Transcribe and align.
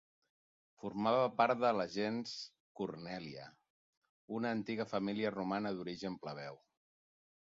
Formava 0.83 1.25
part 1.41 1.59
de 1.63 1.69
la 1.79 1.83
gens 1.95 2.31
Cornèlia, 2.79 3.45
una 4.39 4.55
antiga 4.59 4.87
família 4.95 5.33
romana 5.37 5.73
d'origen 5.81 6.17
plebeu. 6.25 6.59